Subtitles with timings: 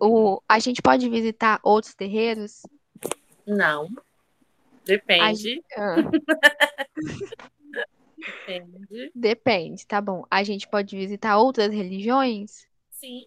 [0.00, 2.62] O, a gente pode visitar outros terreiros?
[3.46, 3.88] Não.
[4.84, 5.62] Depende.
[5.76, 5.96] A, ah.
[8.16, 9.12] Depende.
[9.14, 10.24] Depende, tá bom.
[10.30, 12.66] A gente pode visitar outras religiões?
[12.90, 13.24] Sim.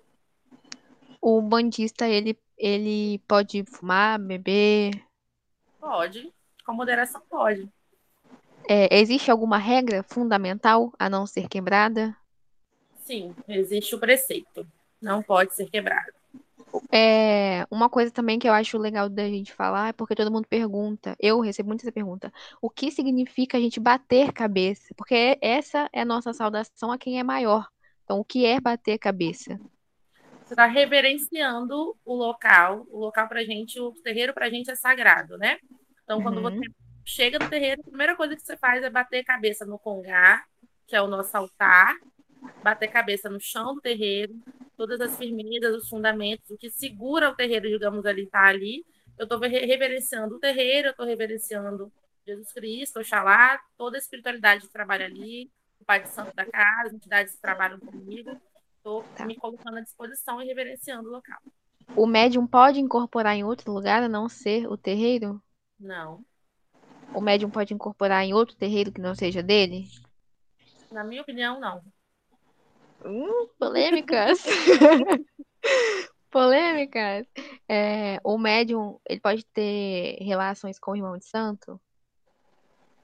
[1.22, 4.92] O bandista, ele, ele pode fumar, beber?
[5.80, 6.32] Pode.
[6.66, 7.70] Com moderação, pode.
[8.68, 12.16] É, existe alguma regra fundamental a não ser quebrada?
[13.00, 14.68] Sim, existe o preceito.
[15.02, 16.19] Não pode ser quebrado.
[16.92, 20.48] É, uma coisa também que eu acho legal da gente falar é porque todo mundo
[20.48, 24.94] pergunta, eu recebo muito essa pergunta, o que significa a gente bater cabeça?
[24.96, 27.68] Porque essa é a nossa saudação a quem é maior.
[28.04, 29.60] Então, o que é bater cabeça?
[30.44, 35.38] Você está reverenciando o local, o local para gente, o terreiro para gente é sagrado,
[35.38, 35.60] né?
[36.04, 36.42] Então, quando Uhum.
[36.42, 36.66] você
[37.06, 40.44] chega no terreiro, a primeira coisa que você faz é bater cabeça no congá,
[40.88, 41.96] que é o nosso altar,
[42.64, 44.34] bater cabeça no chão do terreiro,
[44.80, 48.86] todas as firmezas, os fundamentos, o que segura o terreiro, digamos ali, está ali.
[49.18, 51.92] Eu estou reverenciando o terreiro, eu estou reverenciando
[52.26, 56.88] Jesus Cristo, Oxalá, toda a espiritualidade que trabalha ali, o Pai de Santo da casa,
[56.88, 58.40] as entidades que trabalham comigo.
[58.78, 59.26] Estou Tá.
[59.26, 61.40] me colocando à disposição e reverenciando o local.
[61.98, 65.42] O médium pode incorporar em outro lugar a não ser o terreiro?
[65.78, 66.24] Não.
[67.14, 69.90] O médium pode incorporar em outro terreiro que não seja dele?
[70.90, 71.84] Na minha opinião, não.
[73.06, 74.44] Hum, polêmicas.
[76.32, 77.26] Polêmicas.
[77.68, 81.80] É, o médium, ele pode ter relações com o irmão de santo?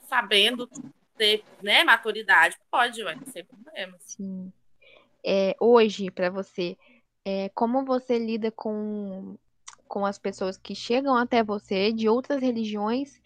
[0.07, 0.69] Sabendo
[1.17, 4.01] ter né, maturidade, pode, ué, sem problemas.
[4.03, 4.51] Sim.
[5.25, 6.77] É, hoje, para você,
[7.25, 9.35] é, como você lida com,
[9.87, 13.19] com as pessoas que chegam até você de outras religiões,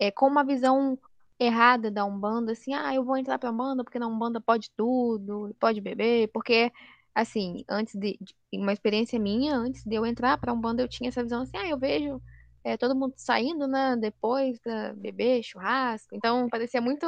[0.00, 0.98] é, com uma visão
[1.38, 5.54] errada da Umbanda, assim, ah, eu vou entrar pra Umbanda porque na Umbanda pode tudo,
[5.60, 6.72] pode beber, porque,
[7.14, 11.08] assim, antes de, de- uma experiência minha, antes de eu entrar pra Umbanda, eu tinha
[11.08, 12.22] essa visão assim, ah, eu vejo
[12.64, 17.06] é, todo mundo saindo, né, depois pra beber, churrasco, então parecia muito,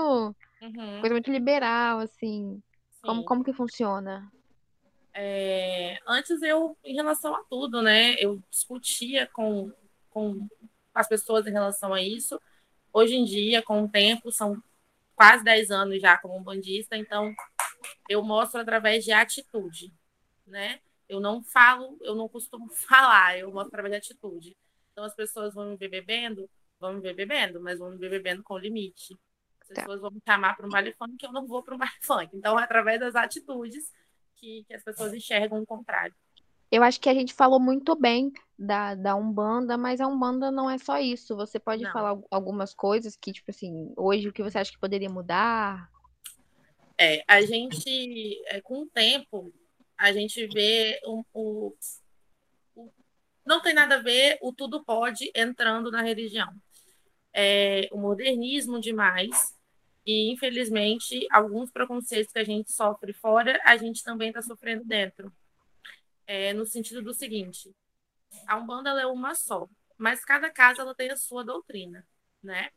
[0.60, 2.62] Uhum, coisa muito liberal, assim,
[3.02, 4.30] como, como que funciona?
[5.14, 9.72] É, antes eu, em relação a tudo, né, eu discutia com,
[10.10, 10.46] com
[10.94, 12.40] as pessoas em relação a isso.
[12.96, 14.56] Hoje em dia, com o tempo, são
[15.14, 17.30] quase 10 anos já como bandista, então
[18.08, 19.92] eu mostro através de atitude,
[20.46, 20.80] né?
[21.06, 24.56] Eu não falo, eu não costumo falar, eu mostro através de atitude.
[24.92, 26.48] Então as pessoas vão me ver bebendo,
[26.80, 29.14] vão me ver bebendo, mas vão me ver bebendo com limite.
[29.60, 29.74] As Tá.
[29.82, 32.34] pessoas vão me chamar para um baile funk, eu não vou para um baile funk.
[32.34, 33.92] Então é através das atitudes
[34.36, 36.14] que, que as pessoas enxergam o contrário.
[36.70, 40.68] Eu acho que a gente falou muito bem da, da Umbanda, mas a Umbanda não
[40.68, 41.36] é só isso.
[41.36, 41.92] Você pode Não.
[41.92, 45.88] falar al- algumas coisas que, tipo assim, hoje o que você acha que poderia mudar?
[46.98, 49.52] É, a gente, é, com o tempo,
[49.98, 51.74] a gente vê um, o,
[52.74, 52.92] o-
[53.44, 56.48] não tem nada a ver o tudo pode entrando na religião.
[57.32, 59.54] É, o modernismo demais
[60.06, 65.32] e, infelizmente, alguns preconceitos que a gente sofre fora, a gente também está sofrendo dentro.
[66.26, 67.74] É, no sentido do seguinte,
[68.46, 72.06] a Umbanda é uma só, mas cada casa ela tem a sua doutrina,
[72.42, 72.70] né?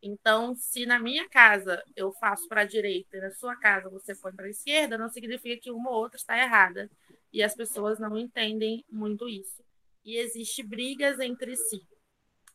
[0.00, 4.14] Então, se na minha casa eu faço para a direita e na sua casa você
[4.14, 6.88] põe para a esquerda, não significa que uma ou outra está errada.
[7.32, 9.62] E as pessoas não entendem muito isso.
[10.04, 11.84] E existe brigas entre si.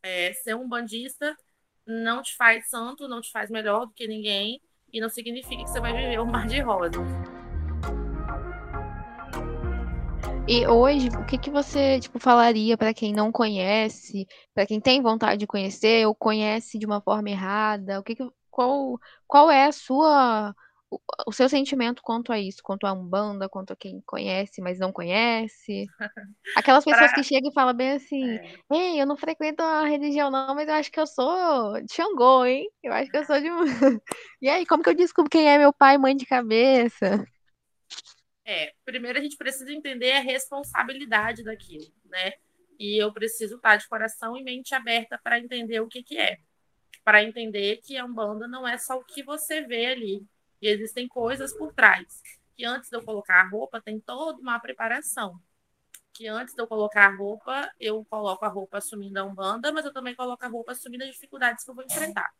[0.01, 1.37] É, ser um bandista
[1.85, 5.69] não te faz santo, não te faz melhor do que ninguém, e não significa que
[5.69, 7.42] você vai viver um mar de rosas.
[10.47, 15.01] E hoje, o que que você, tipo, falaria para quem não conhece, para quem tem
[15.01, 17.99] vontade de conhecer ou conhece de uma forma errada?
[17.99, 20.53] O que que, qual, qual é a sua,
[21.27, 24.91] o, seu sentimento quanto a isso, quanto a Umbanda, quanto a quem conhece, mas não
[24.91, 25.91] conhece?
[26.55, 29.85] Aquelas pessoas Pra- que chegam e falam bem assim, É, ei, eu não frequento a
[29.87, 32.67] religião não, mas eu acho que eu sou de Xangô, hein?
[32.83, 33.49] Eu acho que eu sou de.
[34.41, 37.25] E aí, como que eu descubro quem é meu pai e mãe de cabeça?
[38.45, 42.33] É, primeiro a gente precisa entender a responsabilidade daquilo, né?
[42.79, 46.37] E eu preciso estar de coração e mente aberta para entender o que, que é.
[47.03, 50.25] Para entender que a Umbanda não é só o que você vê ali.
[50.61, 52.21] E existem coisas por trás.
[52.55, 55.39] Que antes de eu colocar a roupa, tem toda uma preparação.
[56.13, 59.85] Que antes de eu colocar a roupa, eu coloco a roupa assumindo a Umbanda, mas
[59.85, 62.31] eu também coloco a roupa assumindo as dificuldades que eu vou enfrentar.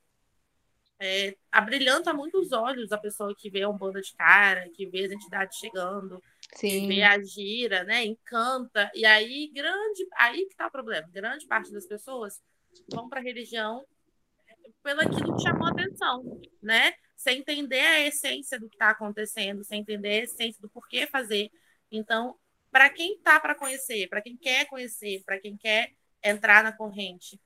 [1.06, 5.04] É, abrilhanta muito os olhos a pessoa que vê a Umbanda de cara, que vê
[5.04, 8.06] as entidades chegando, que Sim, vê a gira, né?
[8.06, 8.90] Encanta.
[8.96, 10.08] E aí, grande.
[10.16, 11.06] Aí que tá o problema.
[11.12, 12.42] Grande parte das pessoas
[12.90, 13.86] vão para a religião
[14.82, 16.94] pelo aquilo que chamou a atenção, né?
[17.16, 21.50] Sem entender a essência do que está acontecendo, sem entender a essência do porquê fazer.
[21.92, 22.38] Então,
[22.72, 25.92] para quem tá para conhecer, para quem quer conhecer, para quem quer
[26.24, 27.40] entrar na corrente,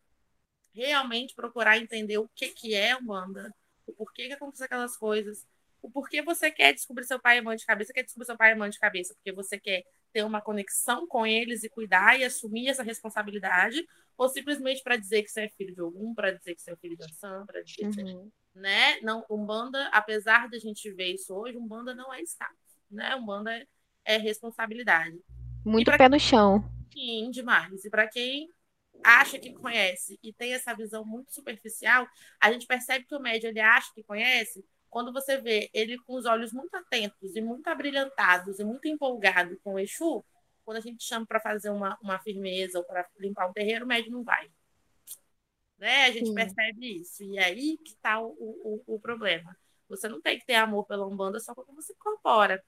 [0.85, 3.53] realmente procurar entender o que, que é Umbanda,
[3.85, 5.45] o porquê que acontece aquelas coisas,
[5.81, 8.51] o porquê você quer descobrir seu pai e mãe de cabeça, quer descobrir seu pai
[8.51, 12.23] e mãe de cabeça, porque você quer ter uma conexão com eles e cuidar e
[12.23, 13.85] assumir essa responsabilidade,
[14.17, 16.75] ou simplesmente para dizer que você é filho de algum, para dizer que você é
[16.75, 17.91] filho de Sam, para dizer uhum.
[17.91, 18.11] que você...
[18.11, 18.99] É, né?
[19.01, 23.15] Não, Umbanda, apesar de a gente ver isso hoje, Umbanda não é status, né?
[23.15, 23.67] Umbanda é
[24.07, 25.19] é responsabilidade.
[25.65, 26.63] Muito pé no chão.
[26.93, 27.83] Sim, demais.
[27.83, 28.49] E para quem
[29.03, 32.07] acha que conhece e tem essa visão muito superficial,
[32.39, 36.15] a gente percebe que o médio ele acha que conhece quando você vê ele com
[36.15, 40.23] os olhos muito atentos e muito abrilhantados e muito empolgado com o Exu,
[40.63, 43.87] quando a gente chama para fazer uma, uma firmeza ou para limpar um terreiro, o
[43.87, 44.49] médio não vai.
[45.77, 46.05] Né?
[46.05, 46.33] A gente Sim.
[46.33, 47.23] percebe isso.
[47.23, 49.55] E é aí que está o, o, o problema.
[49.87, 52.61] Você não tem que ter amor pela Umbanda só quando você incorpora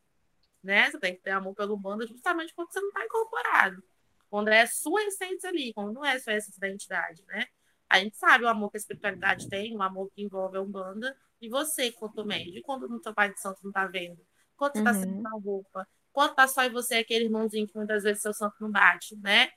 [0.64, 0.90] né?
[0.90, 3.84] Você tem que ter amor pelo bando justamente quando você não está incorporado.
[4.30, 7.46] Quando é sua essência ali, quando não é sua essência da entidade, né?
[7.90, 11.16] A gente sabe o amor que a espiritualidade tem, o amor que envolve a Umbanda,
[11.42, 14.20] e você, quanto médio, quando no seu pai de santo não está vendo,
[14.56, 15.00] quando você está uhum.
[15.00, 18.56] sendo na roupa, quando está só e você aquele irmãozinho que muitas vezes seu santo
[18.60, 19.50] não bate, né?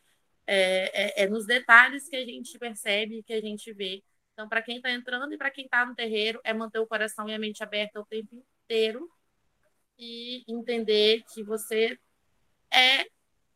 [0.46, 4.02] É, é, é nos detalhes que a gente percebe, que a gente vê.
[4.32, 7.28] Então, para quem está entrando e para quem está no terreiro, é manter o coração
[7.28, 9.08] e a mente aberta o tempo inteiro
[9.98, 11.98] e entender que você
[12.72, 13.06] é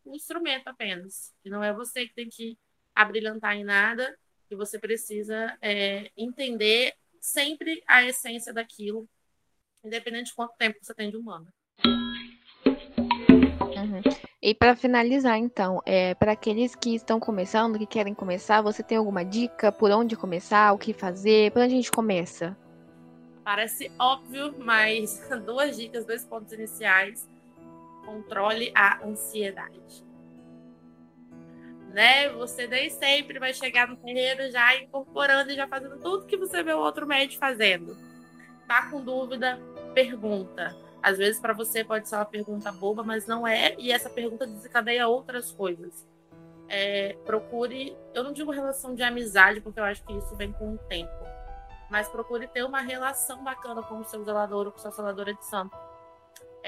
[0.06, 2.56] um instrumento apenas, que não é você que tem que
[2.94, 4.16] abrilhantar em nada,
[4.48, 9.08] que você precisa é, entender sempre a essência daquilo,
[9.84, 11.46] independente de quanto tempo você tem de humano.
[13.76, 14.00] Uhum.
[14.40, 18.96] E para finalizar, então, é, para aqueles que estão começando, que querem começar, você tem
[18.96, 21.50] alguma dica por onde começar, o que fazer?
[21.50, 22.56] Por onde a gente começa?
[23.44, 27.28] Parece óbvio, mas duas dicas, dois pontos iniciais.
[28.06, 30.06] Controle a ansiedade.
[31.88, 32.30] Né?
[32.30, 36.62] Você nem sempre vai chegar no terreiro já incorporando e já fazendo tudo que você
[36.62, 37.96] vê o outro médico fazendo.
[38.66, 39.58] Tá com dúvida?
[39.92, 40.74] Pergunta.
[41.02, 44.46] Às vezes para você pode ser uma pergunta boba, mas não é, e essa pergunta
[44.46, 46.06] desencadeia outras coisas.
[46.68, 50.74] É, procure, eu não digo relação de amizade, porque eu acho que isso vem com
[50.74, 51.26] o tempo
[51.88, 55.44] mas procure ter uma relação bacana com o seu zelador ou com sua zeladora de
[55.44, 55.76] santo.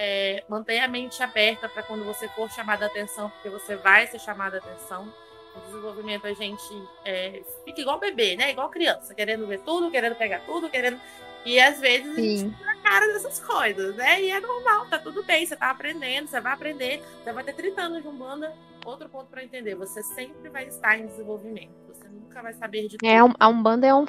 [0.01, 4.07] É, mantenha a mente aberta para quando você for chamada a atenção, porque você vai
[4.07, 5.13] ser chamada a atenção.
[5.57, 6.63] No desenvolvimento, a gente
[7.05, 8.53] é, fica igual bebê, né?
[8.53, 11.01] Igual criança, querendo ver tudo, querendo pegar tudo, querendo.
[11.45, 12.21] E às vezes Sim.
[12.21, 14.23] a gente fica na cara dessas coisas, né?
[14.23, 17.55] E é normal, tá tudo bem, você tá aprendendo, você vai aprender, você vai ter
[17.55, 18.55] 30 anos de Umbanda.
[18.87, 22.95] Outro ponto para entender, você sempre vai estar em desenvolvimento, você nunca vai saber de
[23.05, 23.33] é, tudo.
[23.33, 24.07] É, a Umbanda é um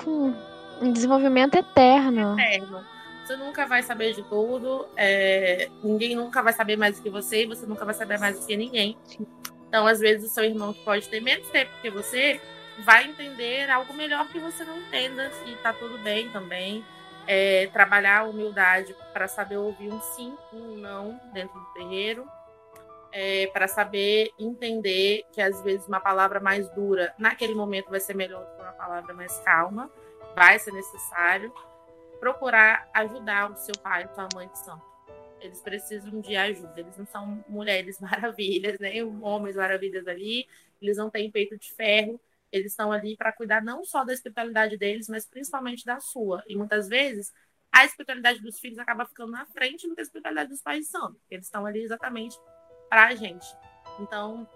[0.82, 2.40] um desenvolvimento eterno.
[2.40, 2.99] Eterno.
[3.30, 5.70] Você nunca vai saber de tudo, é...
[5.84, 8.48] ninguém nunca vai saber mais do que você, e você nunca vai saber mais do
[8.48, 8.98] que ninguém.
[9.68, 12.42] Então, às vezes, o seu irmão que pode ter menos tempo que você
[12.80, 16.84] vai entender algo melhor que você não entenda, e tá tudo bem também.
[17.28, 22.28] É, trabalhar a humildade para saber ouvir um sim um não dentro do terreiro,
[23.12, 28.16] é, para saber entender que às vezes uma palavra mais dura naquele momento vai ser
[28.16, 29.88] melhor do que uma palavra mais calma
[30.36, 31.54] vai ser necessário
[32.20, 34.84] procurar ajudar o seu pai e sua mãe de santo.
[35.42, 36.74] Eles precisam de ajuda.
[36.78, 39.20] Eles não são mulheres maravilhas, nem né?
[39.22, 40.48] homens maravilhas ali.
[40.82, 42.20] Eles não têm peito de ferro.
[42.52, 46.44] Eles estão ali para cuidar não só da espiritualidade deles, mas principalmente da sua.
[46.48, 47.34] E muitas vezes
[47.72, 51.16] a espiritualidade dos filhos acaba ficando na frente do que a espiritualidade dos pais são.
[51.30, 52.38] Eles estão ali exatamente
[52.90, 53.46] para a gente.
[54.00, 54.48] Então,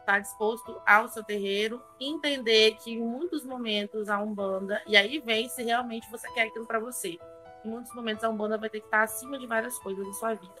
[0.00, 5.18] estar tá disposto ao seu terreiro, entender que em muitos momentos a Umbanda, e aí
[5.20, 7.18] vem se realmente você quer aquilo para você.
[7.64, 10.34] Em muitos momentos a Umbanda vai ter que estar acima de várias coisas da sua
[10.34, 10.54] vida.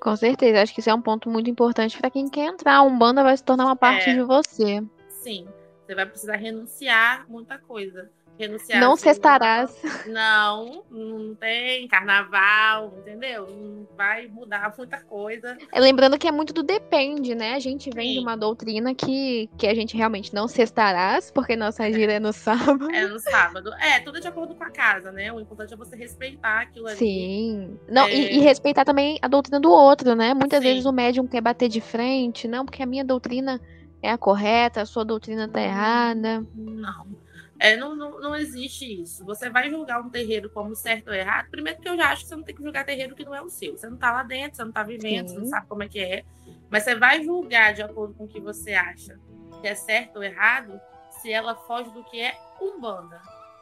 [0.00, 2.76] Com certeza, acho que isso é um ponto muito importante para quem quer entrar.
[2.76, 4.82] A Umbanda vai se tornar uma parte é, de você.
[5.08, 5.48] Sim,
[5.84, 8.80] você vai precisar renunciar muita coisa renunciar.
[8.80, 9.76] Não cestarás.
[10.06, 13.46] Não, não tem carnaval, entendeu?
[13.48, 15.56] Não vai mudar muita coisa.
[15.72, 17.54] É, lembrando que é muito do depende, né?
[17.54, 18.14] A gente vem Sim.
[18.14, 22.32] de uma doutrina que, que a gente realmente não cestarás, porque nossa gira é no
[22.32, 22.90] sábado.
[22.90, 23.72] É no sábado.
[23.74, 25.32] É, tudo de acordo com a casa, né?
[25.32, 26.96] O importante é você respeitar aquilo ali.
[26.96, 27.78] Sim.
[27.88, 28.14] Não, é...
[28.14, 30.34] e, e, respeitar também a doutrina do outro, né?
[30.34, 30.68] Muitas Sim.
[30.68, 33.60] vezes o médium quer bater de frente, não, porque a minha doutrina
[34.02, 36.46] é a correta, a sua doutrina tá errada.
[36.54, 37.25] Não.
[37.58, 39.24] É, não, não, não, existe isso.
[39.24, 41.50] Você vai julgar um terreiro como certo ou errado.
[41.50, 43.40] Primeiro que eu já acho que você não tem que julgar terreiro que não é
[43.40, 43.76] o seu.
[43.76, 45.34] Você não está lá dentro, você não está vivendo, Sim.
[45.34, 46.24] você não sabe como é que é.
[46.70, 49.18] Mas você vai julgar de acordo com o que você acha
[49.60, 50.78] que é certo ou errado
[51.22, 53.20] se ela foge do que é Umbanda.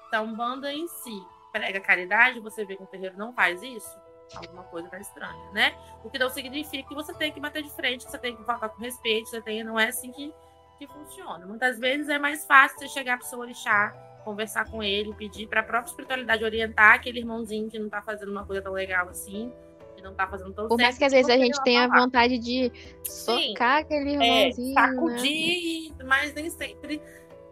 [0.08, 1.22] Então, Umbanda em si
[1.54, 3.96] prega caridade, você vê que o terreiro não faz isso,
[4.34, 5.72] alguma coisa tá estranha, né?
[6.02, 8.42] O que não significa que você tem que bater de frente, que você tem que
[8.44, 10.34] falar com respeito, você tem, não é assim que,
[10.78, 11.46] que funciona.
[11.46, 13.90] Muitas vezes é mais fácil você chegar pro seu orixá,
[14.24, 18.30] conversar com ele, pedir para a própria espiritualidade orientar aquele irmãozinho que não tá fazendo
[18.30, 19.52] uma coisa tão legal assim,
[19.96, 22.72] que não tá fazendo tão Por mais que às vezes a gente tenha vontade de
[23.04, 26.04] socar Sim, aquele é, irmãozinho, é, sacudir, né?
[26.04, 27.00] mas nem sempre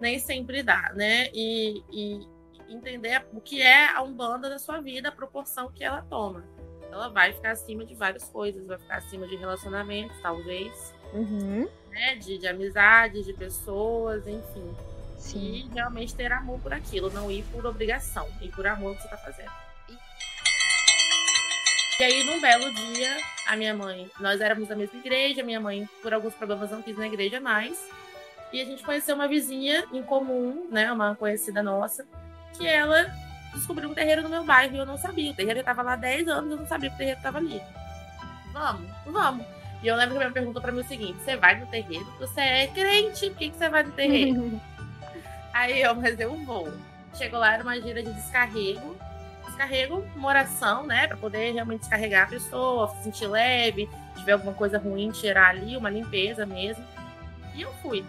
[0.01, 1.29] nem sempre dá, né?
[1.33, 2.27] E, e
[2.69, 6.45] entender o que é a Umbanda da sua vida, a proporção que ela toma.
[6.91, 11.69] Ela vai ficar acima de várias coisas, vai ficar acima de relacionamentos, talvez, uhum.
[11.91, 12.17] né?
[12.17, 14.75] De, de amizade, de pessoas, enfim.
[15.19, 15.39] Sim.
[15.39, 19.09] E realmente ter amor por aquilo, não ir por obrigação, ir por amor que você
[19.09, 19.53] está fazendo.
[22.01, 23.17] E aí, num belo dia,
[23.47, 26.97] a minha mãe, nós éramos da mesma igreja, minha mãe, por alguns problemas, não quis
[26.97, 27.79] na igreja mais.
[28.53, 30.91] E a gente conheceu uma vizinha em comum, né?
[30.91, 32.05] Uma conhecida nossa,
[32.57, 33.07] que ela
[33.55, 35.31] descobriu um terreiro no meu bairro e eu não sabia.
[35.31, 37.39] O terreiro estava lá há 10 anos e eu não sabia que o terreiro estava
[37.39, 37.63] ali.
[38.53, 39.47] Vamos, vamos.
[39.83, 42.07] E eu lembro que minha pergunta para mim é o seguinte: você vai no terreiro?
[42.21, 43.31] Você é crente?
[43.31, 44.61] Por que, que você vai no terreiro?
[45.53, 46.73] Aí eu, mas eu vou.
[47.15, 48.97] Chegou lá, era uma gira de descarrego.
[49.47, 51.07] Descarrego, uma oração, né?
[51.07, 55.51] Pra poder realmente descarregar a pessoa, se sentir leve, se tiver alguma coisa ruim, tirar
[55.51, 56.83] ali, uma limpeza mesmo.
[57.55, 58.03] E eu fui.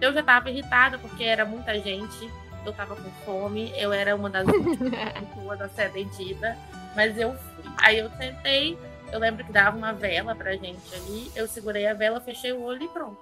[0.00, 2.30] Eu já tava irritada porque era muita gente,
[2.66, 4.44] eu tava com fome, eu era uma das
[5.34, 6.56] pessoas da sedentida,
[6.94, 7.64] mas eu fui.
[7.78, 8.78] Aí eu tentei,
[9.12, 12.62] eu lembro que dava uma vela pra gente ali, eu segurei a vela, fechei o
[12.62, 13.18] olho e pronto.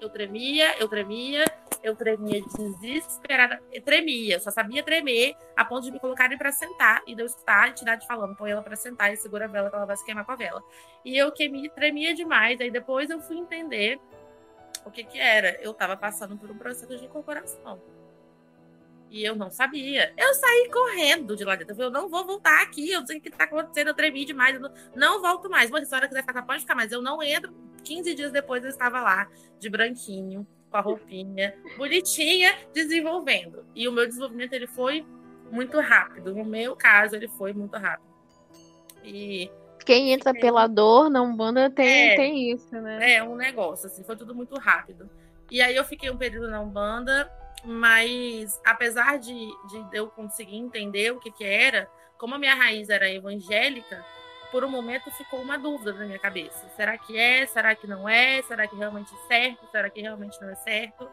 [0.00, 1.44] Eu tremia, eu tremia,
[1.82, 2.42] eu tremia
[2.80, 7.22] desesperada, eu tremia, só sabia tremer a ponto de me colocarem para sentar e de
[7.22, 9.86] eu escutar a entidade falando, põe ela para sentar e segura a vela que ela
[9.86, 10.62] vai se queimar com a vela.
[11.04, 14.00] E eu que me tremia demais, aí depois eu fui entender
[14.84, 15.58] o que que era.
[15.62, 17.80] Eu estava passando por um processo de incorporação.
[19.14, 20.12] E eu não sabia.
[20.16, 21.80] Eu saí correndo de lá dentro.
[21.80, 22.90] Eu não vou voltar aqui.
[22.90, 23.86] Eu sei o que está acontecendo.
[23.86, 24.56] Eu tremi demais.
[24.56, 25.70] Eu não, não volto mais.
[25.70, 26.74] Mas se a senhora quiser ficar, pode ficar.
[26.74, 27.54] Mas eu não entro.
[27.84, 29.28] 15 dias depois eu estava lá,
[29.60, 33.64] de branquinho, com a roupinha, bonitinha, desenvolvendo.
[33.72, 35.06] E o meu desenvolvimento ele foi
[35.48, 36.34] muito rápido.
[36.34, 38.12] No meu caso, ele foi muito rápido.
[39.04, 39.48] E
[39.84, 43.12] quem entra pela dor na Umbanda tem, é, tem isso, né?
[43.12, 45.08] É, um negócio, assim, foi tudo muito rápido.
[45.52, 47.30] E aí eu fiquei um período na Umbanda,
[47.64, 49.34] mas apesar de,
[49.68, 54.04] de eu conseguir entender o que, que era, como a minha raiz era evangélica,
[54.50, 56.68] por um momento ficou uma dúvida na minha cabeça.
[56.76, 57.44] Será que é?
[57.46, 58.40] Será que não é?
[58.42, 59.66] Será que realmente é certo?
[59.70, 61.10] Será que realmente não é certo?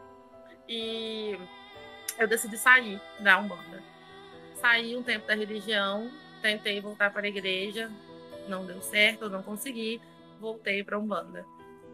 [0.68, 1.36] E
[2.18, 3.82] eu decidi sair da Umbanda.
[4.60, 6.08] Saí um tempo da religião,
[6.40, 7.90] tentei voltar para a igreja,
[8.46, 10.00] não deu certo, não consegui,
[10.38, 11.44] voltei para Umbanda.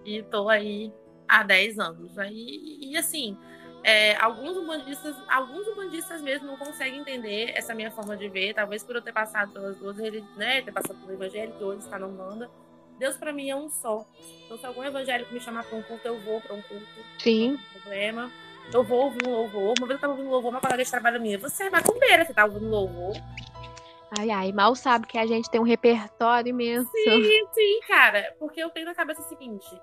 [0.04, 0.92] E estou aí
[1.26, 2.18] há 10 anos.
[2.18, 3.38] Aí, e assim,
[3.82, 8.82] é, alguns umbandistas, alguns umbandistas mesmo não conseguem entender essa minha forma de ver, talvez
[8.82, 11.98] por eu ter passado pelas duas religiões, né, ter passado pelo evangélico e hoje estar
[11.98, 12.50] na Umbanda.
[12.98, 14.04] Deus para mim é um só.
[14.44, 16.84] Então, se algum evangélico me chamar para um culto, eu vou para um culto.
[17.18, 17.52] Sim.
[17.52, 18.30] Não tem problema.
[18.74, 19.74] Eu vou ouvir um louvor.
[19.78, 21.38] Uma vez eu tava ouvindo louvor, uma colega de trabalho minha.
[21.38, 23.14] Você é macumbeira, você tá ouvindo louvor.
[24.18, 26.90] Ai, ai, mal sabe que a gente tem um repertório imenso.
[26.90, 28.34] Sim, sim, cara.
[28.38, 29.80] Porque eu tenho na cabeça o seguinte: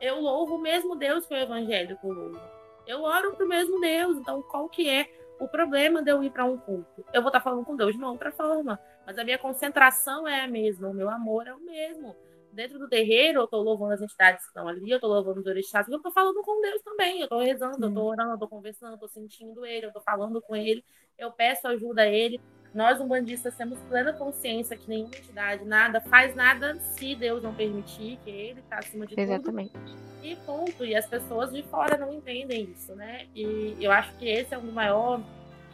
[0.00, 2.59] eu louvo o mesmo Deus que o evangélico louva.
[2.90, 4.16] Eu oro pro mesmo Deus.
[4.16, 7.04] Então, qual que é o problema de eu ir para um culto?
[7.12, 8.80] Eu vou estar tá falando com Deus de uma outra forma.
[9.06, 12.16] Mas a minha concentração é a mesma, o meu amor é o mesmo.
[12.52, 15.46] Dentro do terreiro, eu estou louvando as entidades que estão ali, eu estou louvando os
[15.46, 17.20] orixás, eu estou falando com Deus também.
[17.20, 20.02] Eu estou rezando, eu estou orando, eu estou conversando, eu estou sentindo Ele, eu estou
[20.02, 20.84] falando com Ele,
[21.16, 22.40] eu peço ajuda a Ele.
[22.72, 28.18] Nós, umbandistas, temos plena consciência que nenhuma entidade, nada, faz nada se Deus não permitir,
[28.24, 29.72] que Ele está acima de Exatamente.
[29.72, 29.88] tudo.
[29.88, 30.10] Exatamente.
[30.22, 30.84] E ponto.
[30.84, 33.26] E as pessoas de fora não entendem isso, né?
[33.34, 35.24] E eu acho que esse é um maior, uma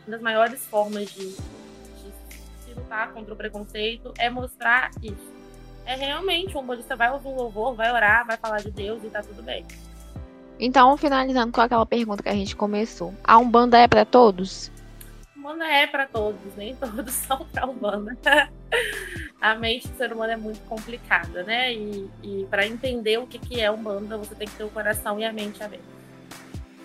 [0.07, 2.13] das maiores formas de, de
[2.65, 5.35] se lutar contra o preconceito, é mostrar isso.
[5.85, 9.09] É realmente, o umbandista vai ouvir um louvor, vai orar, vai falar de Deus e
[9.09, 9.65] tá tudo bem.
[10.59, 13.13] Então, finalizando com aquela pergunta que a gente começou.
[13.23, 14.73] A Umbanda é para todos?
[15.47, 18.19] Umbanda é para todos, nem todos são para Umbanda.
[19.41, 21.73] a mente do ser humano é muito complicada, né?
[21.73, 25.21] E, e para entender o que, que é Umbanda, você tem que ter o coração
[25.21, 25.85] e a mente aberta.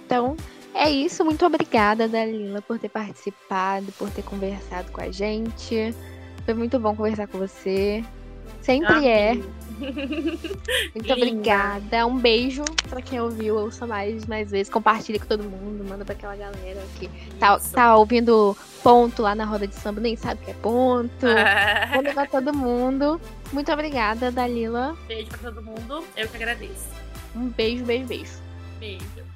[0.05, 0.37] Então,
[0.75, 1.25] é isso.
[1.25, 5.95] Muito obrigada, Dalila, por ter participado, por ter conversado com a gente.
[6.45, 8.03] Foi muito bom conversar com você.
[8.61, 9.35] Sempre é.
[10.93, 12.05] Muito obrigada.
[12.05, 13.57] Um beijo pra quem ouviu.
[13.57, 14.71] Ouça mais, mais vezes.
[14.71, 15.83] Compartilhe com todo mundo.
[15.83, 20.15] Manda pra aquela galera que tá, tá ouvindo ponto lá na roda de samba, nem
[20.15, 21.25] sabe o que é ponto.
[21.95, 23.19] Manda pra todo mundo.
[23.51, 24.95] Muito obrigada, Dalila.
[25.07, 26.03] Beijo pra todo mundo.
[26.15, 26.89] Eu que agradeço.
[27.35, 28.33] Um beijo, beijo, beijo.
[28.79, 29.30] Beijo.